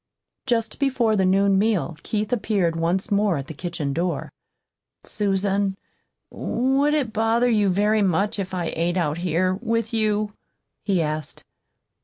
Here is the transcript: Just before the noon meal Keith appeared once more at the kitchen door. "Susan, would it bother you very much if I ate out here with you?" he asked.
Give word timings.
Just 0.47 0.79
before 0.79 1.15
the 1.15 1.25
noon 1.27 1.59
meal 1.59 1.95
Keith 2.01 2.33
appeared 2.33 2.75
once 2.75 3.11
more 3.11 3.37
at 3.37 3.45
the 3.45 3.53
kitchen 3.53 3.93
door. 3.93 4.31
"Susan, 5.03 5.77
would 6.31 6.95
it 6.95 7.13
bother 7.13 7.47
you 7.49 7.69
very 7.69 8.01
much 8.01 8.39
if 8.39 8.51
I 8.51 8.73
ate 8.75 8.97
out 8.97 9.19
here 9.19 9.53
with 9.53 9.93
you?" 9.93 10.33
he 10.83 11.03
asked. 11.03 11.43